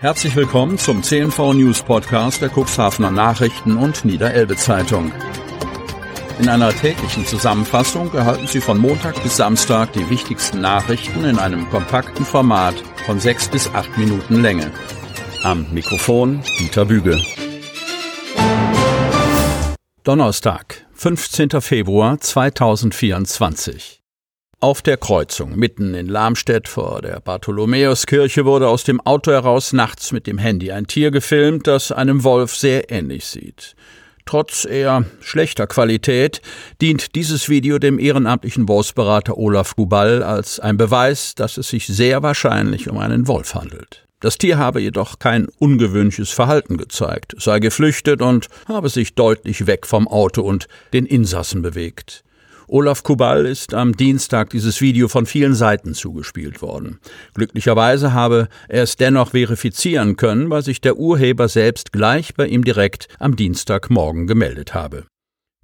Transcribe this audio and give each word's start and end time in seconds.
Herzlich 0.00 0.34
willkommen 0.34 0.78
zum 0.78 1.02
CNV 1.02 1.52
News 1.52 1.82
Podcast 1.82 2.40
der 2.40 2.48
Cuxhavener 2.48 3.10
Nachrichten 3.10 3.76
und 3.76 4.02
Niederelbe 4.06 4.56
Zeitung. 4.56 5.12
In 6.38 6.48
einer 6.48 6.72
täglichen 6.72 7.26
Zusammenfassung 7.26 8.10
erhalten 8.14 8.46
Sie 8.46 8.62
von 8.62 8.78
Montag 8.78 9.22
bis 9.22 9.36
Samstag 9.36 9.92
die 9.92 10.08
wichtigsten 10.08 10.62
Nachrichten 10.62 11.24
in 11.24 11.38
einem 11.38 11.68
kompakten 11.68 12.24
Format 12.24 12.76
von 13.04 13.20
sechs 13.20 13.46
bis 13.48 13.68
acht 13.74 13.98
Minuten 13.98 14.40
Länge. 14.40 14.72
Am 15.42 15.66
Mikrofon 15.70 16.40
Dieter 16.58 16.86
Bügel. 16.86 17.22
Donnerstag, 20.02 20.86
15. 20.94 21.60
Februar 21.60 22.18
2024. 22.18 23.99
Auf 24.62 24.82
der 24.82 24.98
Kreuzung 24.98 25.56
mitten 25.56 25.94
in 25.94 26.06
Lamstedt 26.06 26.68
vor 26.68 27.00
der 27.00 27.20
Bartholomäuskirche 27.20 28.44
wurde 28.44 28.68
aus 28.68 28.84
dem 28.84 29.00
Auto 29.00 29.32
heraus 29.32 29.72
nachts 29.72 30.12
mit 30.12 30.26
dem 30.26 30.36
Handy 30.36 30.70
ein 30.70 30.86
Tier 30.86 31.10
gefilmt, 31.10 31.66
das 31.66 31.90
einem 31.90 32.24
Wolf 32.24 32.54
sehr 32.54 32.90
ähnlich 32.90 33.24
sieht. 33.24 33.74
Trotz 34.26 34.66
eher 34.66 35.06
schlechter 35.22 35.66
Qualität 35.66 36.42
dient 36.82 37.14
dieses 37.14 37.48
Video 37.48 37.78
dem 37.78 37.98
ehrenamtlichen 37.98 38.68
Wolfsberater 38.68 39.38
Olaf 39.38 39.76
Guball 39.76 40.22
als 40.22 40.60
ein 40.60 40.76
Beweis, 40.76 41.34
dass 41.34 41.56
es 41.56 41.70
sich 41.70 41.86
sehr 41.86 42.22
wahrscheinlich 42.22 42.90
um 42.90 42.98
einen 42.98 43.28
Wolf 43.28 43.54
handelt. 43.54 44.06
Das 44.20 44.36
Tier 44.36 44.58
habe 44.58 44.82
jedoch 44.82 45.18
kein 45.18 45.48
ungewöhnliches 45.58 46.28
Verhalten 46.32 46.76
gezeigt, 46.76 47.34
sei 47.38 47.60
geflüchtet 47.60 48.20
und 48.20 48.48
habe 48.68 48.90
sich 48.90 49.14
deutlich 49.14 49.66
weg 49.66 49.86
vom 49.86 50.06
Auto 50.06 50.42
und 50.42 50.68
den 50.92 51.06
Insassen 51.06 51.62
bewegt. 51.62 52.24
Olaf 52.72 53.02
Kubal 53.02 53.46
ist 53.46 53.74
am 53.74 53.96
Dienstag 53.96 54.50
dieses 54.50 54.80
Video 54.80 55.08
von 55.08 55.26
vielen 55.26 55.54
Seiten 55.54 55.92
zugespielt 55.92 56.62
worden. 56.62 57.00
Glücklicherweise 57.34 58.12
habe 58.12 58.48
er 58.68 58.84
es 58.84 58.94
dennoch 58.94 59.32
verifizieren 59.32 60.14
können, 60.14 60.50
weil 60.50 60.62
sich 60.62 60.80
der 60.80 60.96
Urheber 60.96 61.48
selbst 61.48 61.90
gleich 61.90 62.32
bei 62.36 62.46
ihm 62.46 62.62
direkt 62.62 63.08
am 63.18 63.34
Dienstagmorgen 63.34 64.28
gemeldet 64.28 64.72
habe. 64.72 65.06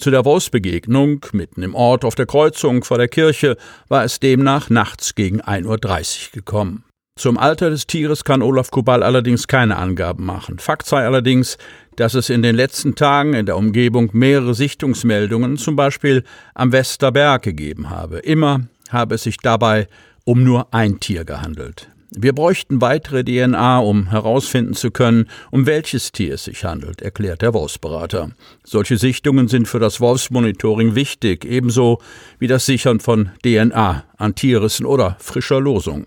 Zu 0.02 0.10
der 0.10 0.24
Wolfsbegegnung 0.24 1.24
mitten 1.30 1.62
im 1.62 1.76
Ort 1.76 2.04
auf 2.04 2.16
der 2.16 2.26
Kreuzung 2.26 2.82
vor 2.82 2.98
der 2.98 3.08
Kirche 3.08 3.56
war 3.86 4.02
es 4.02 4.18
demnach 4.18 4.68
nachts 4.68 5.14
gegen 5.14 5.40
1.30 5.40 5.66
Uhr 5.68 6.32
gekommen. 6.32 6.82
Zum 7.18 7.38
Alter 7.38 7.70
des 7.70 7.86
Tieres 7.86 8.24
kann 8.24 8.42
Olaf 8.42 8.70
Kubal 8.70 9.02
allerdings 9.02 9.46
keine 9.46 9.76
Angaben 9.76 10.26
machen. 10.26 10.58
Fakt 10.58 10.84
sei 10.84 11.06
allerdings, 11.06 11.56
dass 11.96 12.14
es 12.14 12.30
in 12.30 12.42
den 12.42 12.54
letzten 12.54 12.94
Tagen 12.94 13.34
in 13.34 13.46
der 13.46 13.56
Umgebung 13.56 14.10
mehrere 14.12 14.54
Sichtungsmeldungen, 14.54 15.56
zum 15.56 15.76
Beispiel 15.76 16.22
am 16.54 16.72
Westerberg, 16.72 17.42
gegeben 17.42 17.90
habe. 17.90 18.18
Immer 18.18 18.60
habe 18.90 19.16
es 19.16 19.24
sich 19.24 19.38
dabei 19.38 19.88
um 20.24 20.42
nur 20.42 20.74
ein 20.74 21.00
Tier 21.00 21.24
gehandelt. 21.24 21.88
Wir 22.10 22.32
bräuchten 22.32 22.80
weitere 22.80 23.24
DNA, 23.24 23.78
um 23.80 24.10
herausfinden 24.10 24.74
zu 24.74 24.90
können, 24.90 25.28
um 25.50 25.66
welches 25.66 26.12
Tier 26.12 26.34
es 26.34 26.44
sich 26.44 26.64
handelt, 26.64 27.02
erklärt 27.02 27.42
der 27.42 27.52
Wolfsberater. 27.52 28.30
Solche 28.64 28.96
Sichtungen 28.96 29.48
sind 29.48 29.66
für 29.66 29.80
das 29.80 30.00
Wolfsmonitoring 30.00 30.94
wichtig, 30.94 31.44
ebenso 31.44 31.98
wie 32.38 32.46
das 32.46 32.64
Sichern 32.64 33.00
von 33.00 33.30
DNA 33.44 34.04
an 34.16 34.34
Tierrissen 34.34 34.86
oder 34.86 35.16
frischer 35.18 35.60
Losung. 35.60 36.06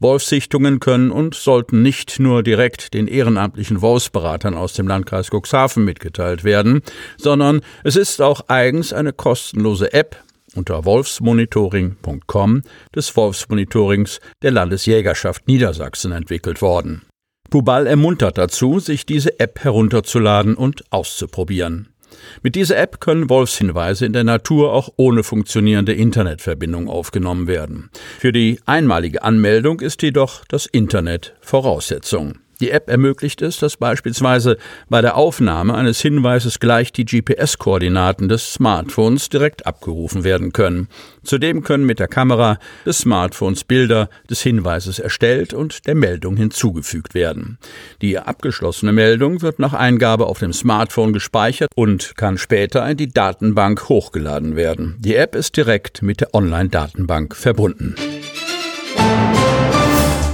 Wolfssichtungen 0.00 0.80
können 0.80 1.10
und 1.10 1.34
sollten 1.34 1.82
nicht 1.82 2.18
nur 2.18 2.42
direkt 2.42 2.94
den 2.94 3.06
ehrenamtlichen 3.08 3.80
Wolfsberatern 3.80 4.54
aus 4.54 4.74
dem 4.74 4.88
Landkreis 4.88 5.30
Cuxhaven 5.30 5.84
mitgeteilt 5.84 6.44
werden, 6.44 6.82
sondern 7.16 7.60
es 7.84 7.96
ist 7.96 8.22
auch 8.22 8.48
eigens 8.48 8.92
eine 8.92 9.12
kostenlose 9.12 9.92
App 9.92 10.22
unter 10.54 10.84
wolfsmonitoring.com 10.84 12.62
des 12.94 13.16
Wolfsmonitorings 13.16 14.20
der 14.42 14.50
Landesjägerschaft 14.50 15.46
Niedersachsen 15.46 16.12
entwickelt 16.12 16.62
worden. 16.62 17.02
Pubal 17.50 17.86
ermuntert 17.86 18.36
dazu, 18.36 18.78
sich 18.78 19.06
diese 19.06 19.40
App 19.40 19.60
herunterzuladen 19.64 20.54
und 20.54 20.84
auszuprobieren. 20.90 21.88
Mit 22.42 22.54
dieser 22.54 22.76
App 22.76 23.00
können 23.00 23.28
Wolfshinweise 23.28 24.06
in 24.06 24.12
der 24.12 24.24
Natur 24.24 24.72
auch 24.72 24.90
ohne 24.96 25.22
funktionierende 25.22 25.92
Internetverbindung 25.92 26.88
aufgenommen 26.88 27.46
werden. 27.46 27.90
Für 28.18 28.32
die 28.32 28.60
einmalige 28.66 29.22
Anmeldung 29.22 29.80
ist 29.80 30.02
jedoch 30.02 30.44
das 30.46 30.66
Internet 30.66 31.34
Voraussetzung. 31.40 32.38
Die 32.60 32.70
App 32.70 32.88
ermöglicht 32.90 33.40
es, 33.40 33.58
dass 33.58 33.76
beispielsweise 33.76 34.58
bei 34.88 35.00
der 35.00 35.16
Aufnahme 35.16 35.74
eines 35.74 36.00
Hinweises 36.00 36.58
gleich 36.58 36.92
die 36.92 37.04
GPS-Koordinaten 37.04 38.28
des 38.28 38.54
Smartphones 38.54 39.28
direkt 39.28 39.66
abgerufen 39.66 40.24
werden 40.24 40.52
können. 40.52 40.88
Zudem 41.22 41.62
können 41.62 41.86
mit 41.86 42.00
der 42.00 42.08
Kamera 42.08 42.58
des 42.84 42.98
Smartphones 42.98 43.64
Bilder 43.64 44.08
des 44.28 44.42
Hinweises 44.42 44.98
erstellt 44.98 45.54
und 45.54 45.86
der 45.86 45.94
Meldung 45.94 46.36
hinzugefügt 46.36 47.14
werden. 47.14 47.58
Die 48.02 48.18
abgeschlossene 48.18 48.92
Meldung 48.92 49.40
wird 49.42 49.58
nach 49.60 49.74
Eingabe 49.74 50.26
auf 50.26 50.40
dem 50.40 50.52
Smartphone 50.52 51.12
gespeichert 51.12 51.70
und 51.76 52.16
kann 52.16 52.38
später 52.38 52.88
in 52.88 52.96
die 52.96 53.08
Datenbank 53.08 53.88
hochgeladen 53.88 54.56
werden. 54.56 54.96
Die 54.98 55.14
App 55.14 55.36
ist 55.36 55.56
direkt 55.56 56.02
mit 56.02 56.20
der 56.20 56.34
Online-Datenbank 56.34 57.36
verbunden. 57.36 57.94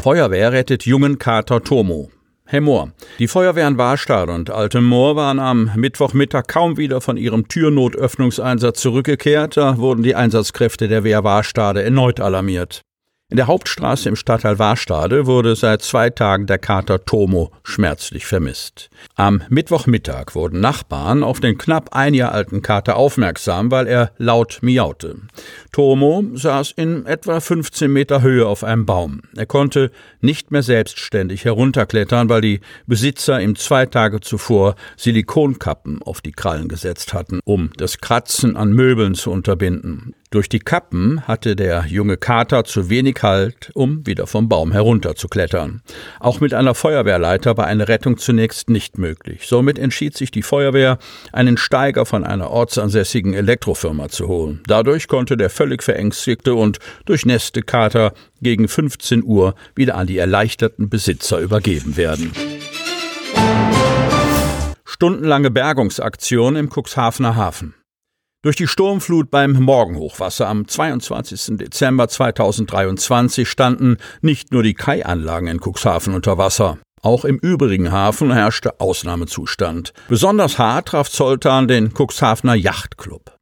Feuerwehr 0.02 0.52
rettet 0.52 0.84
jungen 0.84 1.18
Kater 1.18 1.64
Tomo. 1.64 2.10
Herr 2.54 2.60
Mohr, 2.60 2.92
die 3.19 3.26
Feuerwehr 3.26 3.66
in 3.66 3.78
Warstadt 3.78 4.28
und 4.28 4.48
Altem 4.48 4.84
Moor 4.84 5.16
waren 5.16 5.41
am 5.41 5.72
Mittwochmittag 5.75 6.47
kaum 6.47 6.76
wieder 6.76 7.00
von 7.00 7.16
ihrem 7.16 7.48
Türnotöffnungseinsatz 7.48 8.81
zurückgekehrt. 8.81 9.56
Da 9.56 9.78
wurden 9.78 10.04
die 10.04 10.15
Einsatzkräfte 10.15 10.87
der 10.87 11.03
Wehr 11.03 11.25
Warstade 11.25 11.82
erneut 11.82 12.20
alarmiert. 12.20 12.82
In 13.30 13.38
der 13.38 13.46
Hauptstraße 13.46 14.10
im 14.10 14.16
Stadtteil 14.16 14.58
Warstade 14.58 15.24
wurde 15.24 15.56
seit 15.56 15.80
zwei 15.80 16.10
Tagen 16.10 16.46
der 16.46 16.58
Kater 16.58 17.06
Tomo 17.06 17.52
schmerzlich 17.62 18.26
vermisst. 18.26 18.90
Am 19.14 19.42
Mittwochmittag 19.48 20.34
wurden 20.34 20.60
Nachbarn 20.60 21.22
auf 21.22 21.40
den 21.40 21.56
knapp 21.56 21.96
ein 21.96 22.12
Jahr 22.12 22.32
alten 22.32 22.60
Kater 22.60 22.96
aufmerksam, 22.96 23.70
weil 23.70 23.86
er 23.86 24.12
laut 24.18 24.58
miaute. 24.60 25.16
Tomo 25.72 26.22
saß 26.34 26.72
in 26.72 27.06
etwa 27.06 27.40
15 27.40 27.90
Meter 27.90 28.20
Höhe 28.20 28.46
auf 28.46 28.62
einem 28.62 28.84
Baum. 28.84 29.22
Er 29.34 29.46
konnte 29.46 29.91
nicht 30.20 30.50
mehr 30.50 30.62
selbstständig 30.62 31.46
herunterklettern, 31.46 32.28
weil 32.28 32.42
die 32.42 32.60
Besitzer 32.86 33.41
ihm 33.41 33.56
zwei 33.56 33.86
Tage 33.86 34.20
zuvor 34.20 34.74
Silikonkappen 34.98 36.02
auf 36.02 36.20
die 36.20 36.32
Krallen 36.32 36.68
gesetzt 36.68 37.14
hatten, 37.14 37.41
um 37.44 37.70
das 37.78 37.98
Kratzen 37.98 38.54
an 38.54 38.74
Möbeln 38.74 39.14
zu 39.14 39.30
unterbinden. 39.30 40.14
Durch 40.34 40.49
die 40.49 40.59
Kappen 40.59 41.28
hatte 41.28 41.55
der 41.55 41.84
junge 41.87 42.17
Kater 42.17 42.65
zu 42.65 42.91
wenig 42.91 43.22
Halt, 43.22 43.71
um 43.75 44.05
wieder 44.05 44.27
vom 44.27 44.49
Baum 44.49 44.72
herunterzuklettern. 44.72 45.81
Auch 46.19 46.41
mit 46.41 46.53
einer 46.53 46.75
Feuerwehrleiter 46.75 47.56
war 47.56 47.69
eine 47.69 47.87
Rettung 47.87 48.19
zunächst 48.19 48.69
nicht 48.69 48.99
möglich. 48.99 49.47
Somit 49.47 49.78
entschied 49.78 50.17
sich 50.17 50.33
die 50.33 50.43
Feuerwehr, 50.43 50.99
einen 51.33 51.56
Steiger 51.56 52.05
von 52.05 52.25
einer 52.25 52.50
ortsansässigen 52.50 53.33
Elektrofirma 53.33 54.09
zu 54.09 54.27
holen. 54.27 54.61
Dadurch 54.67 55.06
konnte 55.06 55.37
der 55.37 55.50
völlig 55.50 55.84
verängstigte 55.84 56.56
und 56.56 56.81
durchnässte 57.05 57.62
Kater 57.62 58.12
gegen 58.43 58.66
15 58.66 59.22
Uhr 59.22 59.55
wieder 59.77 59.95
an 59.95 60.09
die 60.09 60.19
erleichterten 60.19 60.89
Besitzer 60.89 61.39
übergeben 61.39 61.97
werden. 61.97 62.33
Stundenlange 64.84 65.53
Bergungsaktion 65.53 66.56
im 66.56 66.71
Cuxhavener 66.71 67.37
Hafen. 67.37 67.75
Durch 68.44 68.56
die 68.56 68.69
Sturmflut 68.69 69.31
beim 69.31 69.53
Morgenhochwasser 69.53 70.47
am 70.47 70.69
22. 70.69 71.56
Dezember 71.56 72.09
2023 72.09 73.49
standen 73.49 73.97
nicht 74.21 74.53
nur 74.53 74.62
die 74.62 74.75
Kaianlagen 74.75 75.49
in 75.49 75.60
Cuxhaven 75.60 76.12
unter 76.12 76.37
Wasser. 76.37 76.77
Auch 77.00 77.25
im 77.25 77.38
übrigen 77.38 77.91
Hafen 77.91 78.31
herrschte 78.31 78.81
Ausnahmezustand. 78.81 79.94
Besonders 80.10 80.59
hart 80.59 80.88
traf 80.88 81.09
Zoltan 81.09 81.69
den 81.69 81.94
Cuxhavener 81.94 82.54
Yachtclub. 82.54 83.34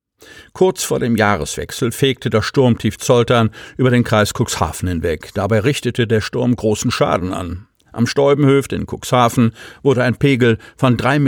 Kurz 0.53 0.85
vor 0.85 1.01
dem 1.01 1.17
Jahreswechsel 1.17 1.91
fegte 1.91 2.31
das 2.31 2.45
Sturmtief 2.45 2.99
Zoltan 2.99 3.51
über 3.77 3.91
den 3.91 4.05
Kreis 4.05 4.33
Cuxhaven 4.33 4.89
hinweg. 4.89 5.31
Dabei 5.35 5.59
richtete 5.59 6.07
der 6.07 6.21
Sturm 6.21 6.55
großen 6.55 6.93
Schaden 6.93 7.33
an. 7.33 7.67
Am 7.93 8.07
Stäubenhöft 8.07 8.73
in 8.73 8.87
Cuxhaven 8.87 9.53
wurde 9.83 10.03
ein 10.03 10.17
Pegel 10.17 10.59
von 10.77 10.97
3,23 10.97 11.19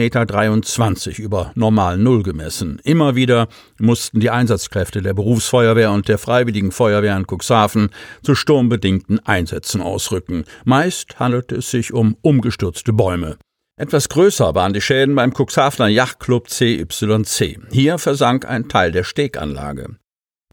Meter 1.08 1.18
über 1.22 1.52
normal 1.54 1.98
Null 1.98 2.22
gemessen. 2.22 2.80
Immer 2.84 3.14
wieder 3.14 3.48
mussten 3.78 4.20
die 4.20 4.30
Einsatzkräfte 4.30 5.02
der 5.02 5.14
Berufsfeuerwehr 5.14 5.92
und 5.92 6.08
der 6.08 6.18
Freiwilligen 6.18 6.72
Feuerwehr 6.72 7.16
in 7.16 7.26
Cuxhaven 7.26 7.90
zu 8.22 8.34
sturmbedingten 8.34 9.20
Einsätzen 9.20 9.80
ausrücken. 9.80 10.44
Meist 10.64 11.18
handelte 11.18 11.56
es 11.56 11.70
sich 11.70 11.92
um 11.92 12.16
umgestürzte 12.22 12.92
Bäume. 12.92 13.36
Etwas 13.76 14.08
größer 14.08 14.54
waren 14.54 14.72
die 14.72 14.80
Schäden 14.80 15.16
beim 15.16 15.32
Cuxhavener 15.32 15.88
Yachtclub 15.88 16.48
CYC. 16.48 17.58
Hier 17.72 17.98
versank 17.98 18.46
ein 18.46 18.68
Teil 18.68 18.92
der 18.92 19.02
Steganlage. 19.02 19.96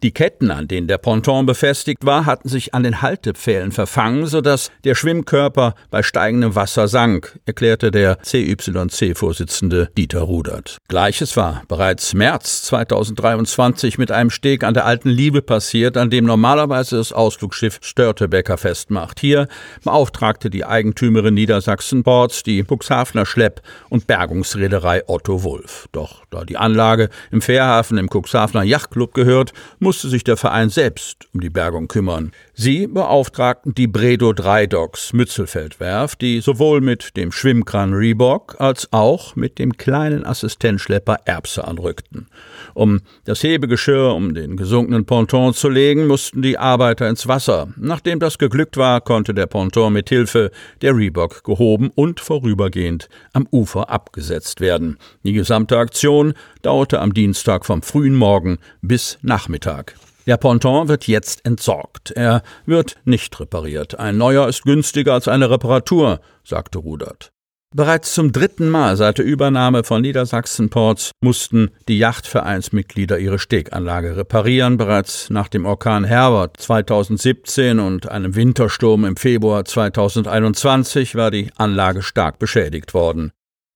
Die 0.04 0.12
Ketten, 0.12 0.50
an 0.50 0.68
denen 0.68 0.88
der 0.88 0.98
Ponton 0.98 1.46
befestigt 1.46 2.04
war, 2.08 2.26
hatten 2.26 2.50
sich 2.50 2.74
an 2.74 2.82
den 2.82 3.04
Haltepfählen 3.04 3.72
verfangen, 3.72 4.26
sodass 4.26 4.72
der 4.84 4.96
Schwimmkörper 4.96 5.76
bei 5.92 6.02
steigendem 6.02 6.56
Wasser 6.56 6.88
sank, 6.88 7.40
erklärte 7.46 7.92
der 7.92 8.18
CYC-Vorsitzende 8.24 9.90
Dieter 9.96 10.22
Rudert. 10.22 10.78
Gleiches 10.88 11.38
war 11.38 11.62
bereits 11.68 12.16
März 12.16 12.64
2023 12.64 14.00
mit 14.00 14.12
einem 14.12 14.32
Steg 14.32 14.64
an 14.64 14.74
der 14.74 14.88
Alten 14.88 15.10
Liebe 15.10 15.44
passiert, 15.44 15.98
an 15.98 16.10
dem 16.10 16.26
normalerweise 16.26 16.96
das 16.96 17.14
Ausflugsschiff 17.14 17.78
Störtebecker 17.82 18.58
festmacht. 18.58 19.20
Hier 19.20 19.48
beauftragte 19.84 20.50
die 20.50 20.66
Eigentümerin 20.66 21.36
Niedersachsen 21.36 22.02
Boards 22.02 22.42
die 22.42 22.64
Cuxhavener 22.64 23.28
Schlepp- 23.28 23.62
und 23.90 24.08
Bergungsreederei 24.08 25.04
Otto 25.06 25.44
Wulf. 25.44 25.88
Doch 25.92 26.24
da 26.32 26.44
die 26.44 26.58
Anlage 26.58 27.10
im 27.30 27.44
Fährhafen 27.44 28.00
im 28.00 28.10
Cuxhavener 28.10 28.64
Yachtclub 28.64 29.14
gehört, 29.14 29.54
musste 29.92 30.08
sich 30.08 30.24
der 30.24 30.38
Verein 30.38 30.70
selbst 30.70 31.28
um 31.34 31.42
die 31.42 31.50
Bergung 31.50 31.90
kümmern. 31.90 32.32
Sie 32.54 32.88
beauftragten 32.88 33.74
die 33.76 33.88
Bredo 33.88 34.32
3 34.32 34.68
Docks 34.68 35.12
Mützelfeldwerft, 35.12 36.22
die 36.22 36.40
sowohl 36.40 36.80
mit 36.80 37.18
dem 37.18 37.34
Schwimmkran 37.34 37.94
Reebok 37.94 38.56
als 38.60 38.88
auch 38.94 39.36
mit 39.36 39.60
dem 39.60 39.76
kleinen 39.76 40.26
Assistenzschlepper 40.26 41.18
Erbse 41.26 41.68
anrückten. 41.68 42.28
Um 42.74 43.02
das 43.26 43.44
Hebegeschirr 43.44 44.16
um 44.16 44.34
den 44.34 44.56
gesunkenen 44.56 45.06
Ponton 45.06 45.54
zu 45.54 45.68
legen, 45.68 46.08
mussten 46.08 46.42
die 46.42 46.58
Arbeiter 46.58 47.10
ins 47.10 47.28
Wasser. 47.28 47.68
Nachdem 47.76 48.22
das 48.22 48.38
geglückt 48.38 48.78
war, 48.78 49.02
konnte 49.02 49.34
der 49.34 49.48
Ponton 49.48 49.92
mit 49.92 50.08
Hilfe 50.08 50.52
der 50.82 50.96
Reebok 50.96 51.44
gehoben 51.44 51.92
und 51.94 52.22
vorübergehend 52.22 53.10
am 53.34 53.46
Ufer 53.52 53.90
abgesetzt 53.90 54.62
werden. 54.62 54.98
Die 55.24 55.34
gesamte 55.34 55.78
Aktion 55.78 56.34
dauerte 56.62 57.02
am 57.02 57.14
Dienstag 57.14 57.66
vom 57.66 57.82
frühen 57.82 58.16
Morgen 58.16 58.60
bis 58.82 59.18
Nachmittag. 59.22 59.81
Der 60.28 60.38
Ponton 60.38 60.88
wird 60.88 61.08
jetzt 61.08 61.46
entsorgt. 61.46 62.12
Er 62.12 62.44
wird 62.66 62.96
nicht 63.06 63.40
repariert. 63.40 64.00
Ein 64.00 64.18
neuer 64.18 64.48
ist 64.48 64.64
günstiger 64.64 65.14
als 65.14 65.28
eine 65.28 65.50
Reparatur, 65.50 66.22
sagte 66.44 66.80
Rudert. 66.80 67.32
Bereits 67.74 68.14
zum 68.14 68.34
dritten 68.34 68.68
Mal 68.68 68.98
seit 68.98 69.18
der 69.18 69.26
Übernahme 69.26 69.86
von 69.86 70.02
Niedersachsen 70.02 70.70
Ports 70.70 71.12
mussten 71.22 71.72
die 71.88 71.98
Yachtvereinsmitglieder 71.98 73.18
ihre 73.18 73.40
Steganlage 73.40 74.18
reparieren. 74.18 74.76
Bereits 74.76 75.30
nach 75.30 75.48
dem 75.48 75.66
Orkan 75.66 76.04
Herbert 76.04 76.58
2017 76.58 77.80
und 77.80 78.12
einem 78.12 78.36
Wintersturm 78.36 79.06
im 79.06 79.16
Februar 79.16 79.64
2021 79.64 81.16
war 81.16 81.32
die 81.32 81.50
Anlage 81.56 82.02
stark 82.02 82.40
beschädigt 82.40 82.94
worden. 82.94 83.32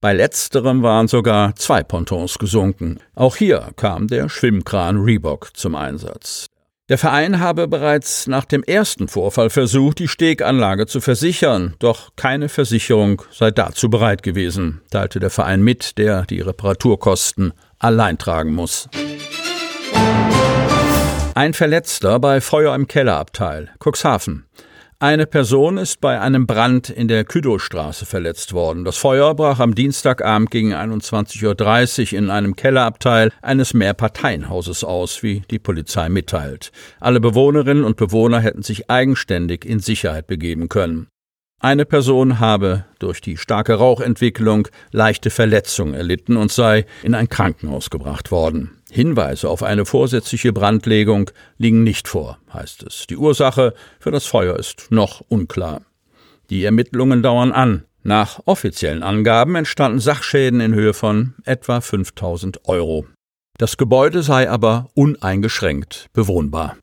Bei 0.05 0.13
letzterem 0.13 0.83
waren 0.83 1.07
sogar 1.07 1.55
zwei 1.55 1.81
Pontons 1.81 2.37
gesunken. 2.37 2.99
Auch 3.15 3.37
hier 3.37 3.69
kam 3.75 4.07
der 4.07 4.29
Schwimmkran 4.29 5.01
Reebok 5.01 5.57
zum 5.57 5.73
Einsatz. 5.73 6.45
Der 6.89 6.99
Verein 6.99 7.39
habe 7.39 7.67
bereits 7.67 8.27
nach 8.27 8.45
dem 8.45 8.61
ersten 8.61 9.07
Vorfall 9.07 9.49
versucht, 9.49 9.97
die 9.97 10.07
Steganlage 10.07 10.85
zu 10.85 11.01
versichern, 11.01 11.73
doch 11.79 12.11
keine 12.15 12.49
Versicherung 12.49 13.23
sei 13.31 13.49
dazu 13.49 13.89
bereit 13.89 14.21
gewesen, 14.21 14.83
teilte 14.91 15.19
der 15.19 15.31
Verein 15.31 15.63
mit, 15.63 15.97
der 15.97 16.27
die 16.27 16.41
Reparaturkosten 16.41 17.53
allein 17.79 18.19
tragen 18.19 18.53
muss. 18.53 18.87
Ein 21.33 21.55
Verletzter 21.55 22.19
bei 22.19 22.41
Feuer 22.41 22.75
im 22.75 22.87
Kellerabteil, 22.87 23.71
Cuxhaven. 23.83 24.45
Eine 25.05 25.27
Person 25.27 25.77
ist 25.77 26.01
bei 26.01 26.19
einem 26.19 26.47
Brand 26.47 26.89
in 26.89 27.07
der 27.07 27.25
Küdowstraße 27.25 28.07
verletzt 28.07 28.53
worden. 28.53 28.85
Das 28.85 28.97
Feuer 28.97 29.35
brach 29.35 29.59
am 29.59 29.75
Dienstagabend 29.75 30.49
gegen 30.49 30.73
21.30 30.73 32.13
Uhr 32.13 32.17
in 32.17 32.31
einem 32.31 32.55
Kellerabteil 32.55 33.31
eines 33.43 33.75
Mehrparteienhauses 33.75 34.83
aus, 34.83 35.21
wie 35.21 35.43
die 35.51 35.59
Polizei 35.59 36.09
mitteilt. 36.09 36.71
Alle 36.99 37.19
Bewohnerinnen 37.19 37.83
und 37.83 37.97
Bewohner 37.97 38.39
hätten 38.39 38.63
sich 38.63 38.89
eigenständig 38.89 39.63
in 39.63 39.79
Sicherheit 39.79 40.25
begeben 40.25 40.69
können. 40.69 41.05
Eine 41.59 41.85
Person 41.85 42.39
habe 42.39 42.85
durch 42.97 43.21
die 43.21 43.37
starke 43.37 43.75
Rauchentwicklung 43.75 44.67
leichte 44.91 45.29
Verletzungen 45.29 45.93
erlitten 45.93 46.35
und 46.35 46.51
sei 46.51 46.87
in 47.03 47.13
ein 47.13 47.29
Krankenhaus 47.29 47.91
gebracht 47.91 48.31
worden. 48.31 48.81
Hinweise 48.95 49.49
auf 49.49 49.61
eine 49.61 49.83
vorsätzliche 49.83 50.53
Brandlegung 50.53 51.29
liegen 51.57 51.83
nicht 51.83 52.07
vor, 52.07 52.39
heißt 52.53 52.83
es. 52.83 53.07
Die 53.07 53.17
Ursache 53.17 53.73
für 53.99 54.09
das 54.09 54.25
Feuer 54.25 54.57
ist 54.57 54.87
noch 54.89 55.21
unklar. 55.27 55.81
Die 56.49 56.63
Ermittlungen 56.63 57.21
dauern 57.21 57.51
an. 57.51 57.83
Nach 58.03 58.39
offiziellen 58.45 59.03
Angaben 59.03 59.55
entstanden 59.55 59.99
Sachschäden 59.99 60.61
in 60.61 60.73
Höhe 60.73 60.93
von 60.93 61.33
etwa 61.43 61.81
5000 61.81 62.69
Euro. 62.69 63.05
Das 63.57 63.75
Gebäude 63.75 64.23
sei 64.23 64.49
aber 64.49 64.87
uneingeschränkt 64.93 66.07
bewohnbar. 66.13 66.77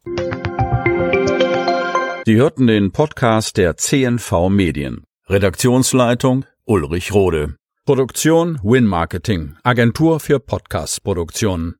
Sie 2.26 2.36
hörten 2.36 2.66
den 2.66 2.92
Podcast 2.92 3.56
der 3.56 3.78
CNV 3.78 4.50
Medien. 4.50 5.04
Redaktionsleitung 5.30 6.44
Ulrich 6.66 7.14
Rode. 7.14 7.56
Produktion 7.86 8.60
Win 8.62 8.86
Marketing, 8.86 9.56
Agentur 9.64 10.20
für 10.20 10.38
Podcast-Produktionen. 10.38 11.70